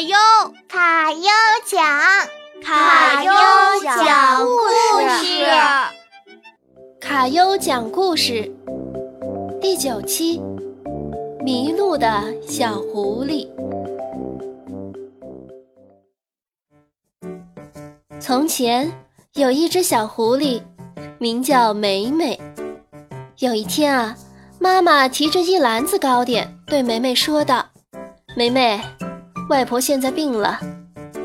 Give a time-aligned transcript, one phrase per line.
[0.00, 0.16] 优，
[0.66, 1.22] 卡优
[1.66, 1.82] 讲，
[2.62, 3.32] 卡优
[3.82, 4.66] 讲故
[5.22, 5.44] 事，
[6.98, 8.50] 卡优讲故事
[9.60, 10.40] 第九期：
[11.44, 12.08] 迷路的
[12.48, 13.46] 小狐狸。
[18.18, 18.90] 从前
[19.34, 20.62] 有一只小狐狸，
[21.18, 22.40] 名叫美美。
[23.38, 24.16] 有一天啊，
[24.58, 27.66] 妈妈提着一篮子糕点，对梅梅说道
[28.34, 28.80] ：“梅梅。”
[29.50, 30.60] 外婆现在病了，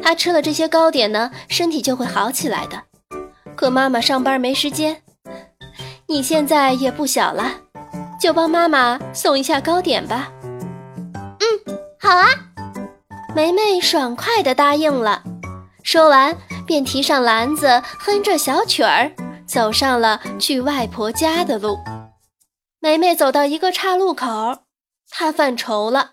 [0.01, 2.81] 她吃了这些糕点呢，身体就会好起来的。
[3.55, 5.03] 可妈妈上班没时间，
[6.07, 7.51] 你现在也不小了，
[8.19, 10.31] 就帮妈妈送一下糕点吧。
[11.13, 12.25] 嗯，好啊。
[13.35, 15.21] 梅梅爽快地答应了，
[15.83, 19.11] 说完便提上篮子，哼着小曲儿，
[19.45, 21.77] 走上了去外婆家的路。
[22.79, 24.63] 梅梅走到一个岔路口，
[25.11, 26.09] 她犯愁了。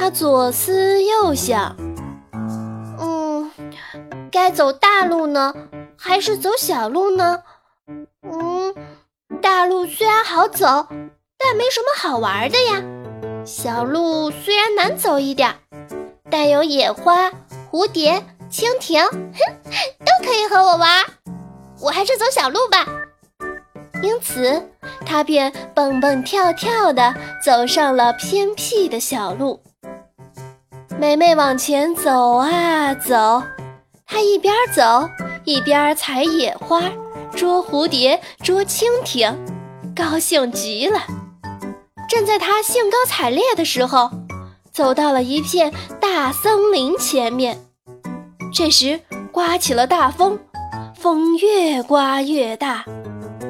[0.00, 1.76] 他左思右想，
[2.98, 3.50] 嗯，
[4.32, 5.52] 该走大路呢，
[5.94, 7.42] 还是走小路呢？
[8.22, 8.74] 嗯，
[9.42, 10.86] 大路虽然好走，
[11.38, 12.82] 但没什么好玩的呀。
[13.44, 15.54] 小路虽然难走一点，
[16.30, 17.30] 但有野花、
[17.70, 19.14] 蝴蝶、蜻蜓，哼，
[19.98, 21.04] 都可以和我玩。
[21.78, 22.86] 我还是走小路吧。
[24.02, 24.66] 因此，
[25.04, 29.60] 他便蹦蹦跳跳地走上了偏僻的小路。
[31.00, 33.42] 梅梅往前走啊走，
[34.04, 35.08] 她一边走
[35.44, 36.82] 一边采野花、
[37.34, 39.34] 捉蝴蝶、捉蜻蜓，
[39.96, 41.00] 高兴极了。
[42.06, 44.10] 正在她兴高采烈的时候，
[44.70, 47.58] 走到了一片大森林前面。
[48.52, 49.00] 这时
[49.32, 50.38] 刮起了大风，
[50.94, 52.84] 风越刮越大，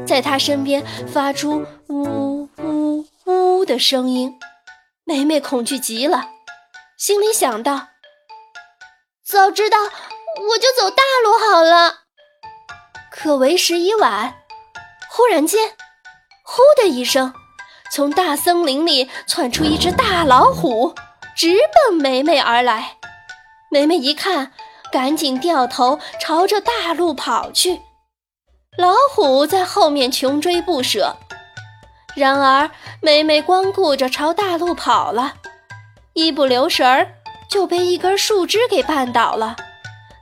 [0.06, 4.32] 在她身边发出呜呜呜的声音。
[5.04, 6.24] 梅梅恐惧极了。
[7.00, 7.86] 心里想到
[9.24, 12.00] ：“早知道我就走大路好了。”
[13.10, 14.42] 可为时已晚。
[15.08, 15.76] 忽然间
[16.44, 17.32] ，“呼”的一声，
[17.90, 20.94] 从大森林里窜出一只大老虎，
[21.34, 22.98] 直奔梅梅而来。
[23.70, 24.52] 梅梅一看，
[24.92, 27.80] 赶紧掉头朝着大路跑去。
[28.76, 31.16] 老虎在后面穷追不舍。
[32.14, 35.36] 然而，梅梅光顾着朝大路跑了。
[36.14, 37.14] 一不留神儿，
[37.48, 39.56] 就被一根树枝给绊倒了，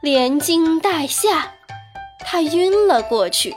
[0.00, 1.54] 连惊带吓，
[2.24, 3.54] 他晕了过去。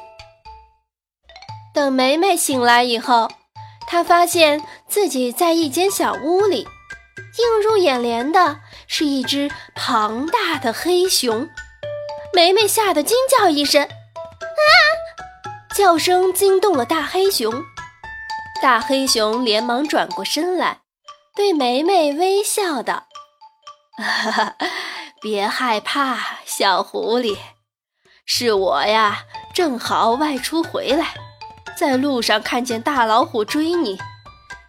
[1.73, 3.29] 等梅梅醒来以后，
[3.87, 6.67] 她发现自己在一间小屋里，
[7.39, 11.47] 映入眼帘的是一只庞大的黑熊。
[12.33, 14.71] 梅梅吓得惊叫一声：“啊！”
[15.73, 17.53] 叫声惊动了大黑熊，
[18.61, 20.80] 大黑熊连忙转过身来。
[21.33, 23.05] 对梅梅微笑道：“，
[25.21, 27.37] 别害怕，小狐狸，
[28.25, 29.19] 是我呀，
[29.53, 31.13] 正好外出回来，
[31.77, 33.97] 在路上看见大老虎追你，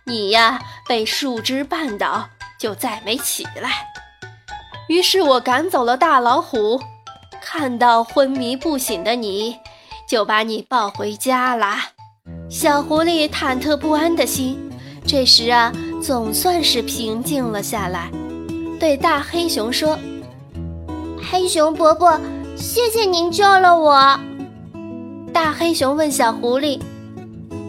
[0.06, 2.28] 你呀被树枝绊倒，
[2.60, 3.88] 就再没起来。
[4.88, 6.80] 于是我赶走了大老虎，
[7.40, 9.58] 看到昏迷不醒的你，
[10.08, 11.88] 就把你抱回家啦。”
[12.48, 14.70] 小狐狸忐忑不安的心，
[15.04, 15.72] 这时啊。
[16.02, 18.10] 总算是平静了下来，
[18.80, 19.96] 对大黑熊说
[21.30, 22.20] ：“黑熊伯伯，
[22.56, 24.18] 谢谢您救了我。”
[25.32, 26.80] 大黑熊问小狐狸：“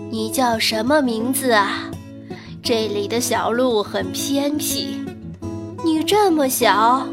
[0.09, 1.91] 你叫什么名字啊？
[2.63, 4.97] 这里的小路很偏僻，
[5.85, 7.07] 你这么小，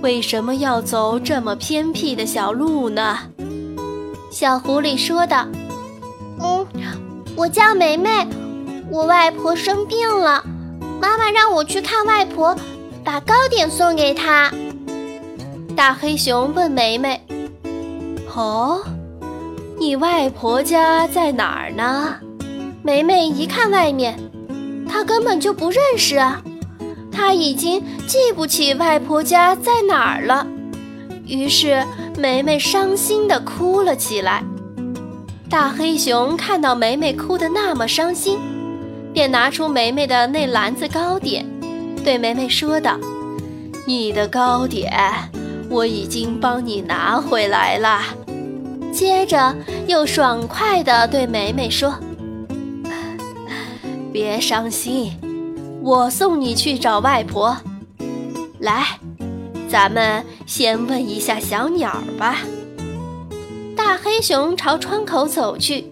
[0.00, 3.18] 为什么要走这么偏僻的小路呢？”
[4.30, 5.44] 小狐狸说道
[6.40, 6.64] ：“嗯，
[7.34, 8.08] 我叫梅梅，
[8.88, 10.44] 我外婆生病了。”
[11.02, 12.56] 妈妈让我去看外婆，
[13.02, 14.52] 把糕点送给她。
[15.74, 17.20] 大黑熊问梅梅
[18.32, 18.80] ：“哦，
[19.80, 22.14] 你外婆家在哪儿呢？”
[22.84, 24.16] 梅梅一看外面，
[24.88, 26.40] 她根本就不认识啊，
[27.10, 30.46] 她已经记不起外婆家在哪儿了。
[31.26, 31.84] 于是
[32.16, 34.44] 梅梅伤心地哭了起来。
[35.50, 38.38] 大黑熊看到梅梅哭得那么伤心。
[39.12, 41.44] 便拿出梅梅的那篮子糕点，
[42.02, 42.98] 对梅梅说道
[43.86, 44.90] ：“你的糕点
[45.68, 48.00] 我已经帮你拿回来了。”
[48.92, 49.54] 接着
[49.86, 51.94] 又爽快地对梅梅说
[54.12, 55.12] ：“别伤心，
[55.82, 57.56] 我送你去找外婆。
[58.60, 58.98] 来，
[59.68, 62.38] 咱们先问一下小鸟吧。”
[63.76, 65.86] 大黑熊朝窗口走去，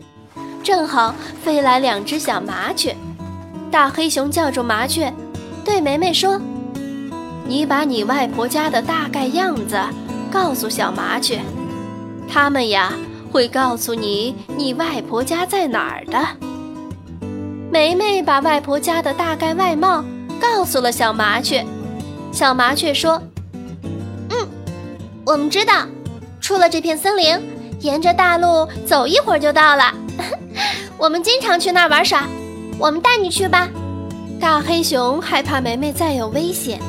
[0.63, 2.95] 正好飞来两只小麻雀。
[3.71, 5.13] 大黑熊叫住麻雀，
[5.65, 6.41] 对梅梅说
[7.47, 9.79] ：“你把你外婆家的大概样子
[10.31, 11.41] 告诉小麻雀，
[12.29, 12.93] 他们呀
[13.31, 16.19] 会告诉你你外婆家在哪儿的。
[17.71, 20.05] 梅梅把外婆家的大概外貌
[20.41, 21.65] 告诉了小麻雀，
[22.33, 23.23] 小麻雀说
[24.31, 24.49] ：“嗯，
[25.25, 25.87] 我们知道，
[26.41, 27.39] 出了这片森林，
[27.79, 29.95] 沿着大路走一会儿就到了。
[30.99, 32.25] 我们经常去那儿玩耍，
[32.81, 33.69] 我们带你去吧。”
[34.41, 36.81] 大黑熊害怕梅梅再有危险。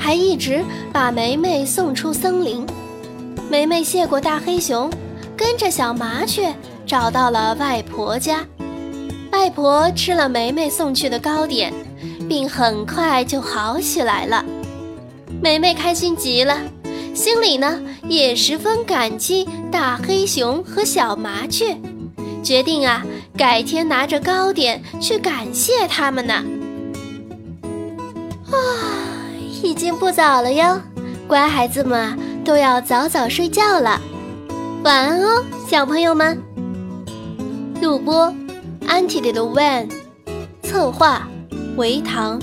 [0.00, 2.64] 还一直把梅梅送出森林。
[3.50, 4.88] 梅梅谢过大黑熊，
[5.36, 6.54] 跟着小麻雀
[6.86, 8.46] 找到了外婆家。
[9.32, 11.72] 外婆吃了梅梅送去的糕点，
[12.28, 14.44] 病很快就好起来了。
[15.42, 16.58] 梅梅开心极了，
[17.12, 21.76] 心里呢也十分感激大黑熊和小麻雀，
[22.48, 23.04] 决定啊
[23.36, 26.42] 改天拿着糕点去感谢他们呢。
[28.46, 28.56] 啊。
[29.62, 30.80] 已经不早了哟，
[31.26, 34.00] 乖孩子们都要早早睡觉了，
[34.82, 36.42] 晚安哦，小朋友们。
[37.82, 38.32] 录播
[38.86, 39.90] ：Auntie Little Van，
[40.62, 41.28] 策划：
[41.76, 42.40] 维唐，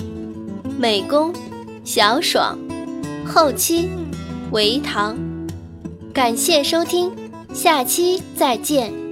[0.78, 1.32] 美工：
[1.84, 2.56] 小爽，
[3.26, 3.90] 后期：
[4.52, 5.16] 维唐。
[6.12, 7.10] 感谢收听，
[7.52, 9.05] 下期再见。